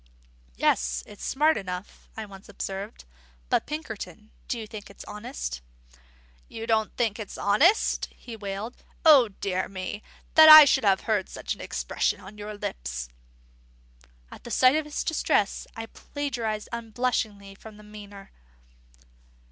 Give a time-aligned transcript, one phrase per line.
[0.55, 3.05] "Yes, it's smart enough," I once observed.
[3.49, 5.61] "But, Pinkerton, do you think it's honest?"
[6.47, 8.77] "You don't think it's honest!" he wailed.
[9.05, 10.01] "O dear me,
[10.33, 13.09] that ever I should have heard such an expression on your lips!"
[14.31, 18.29] At sight of his distress, I plagiarised unblushingly from Myner.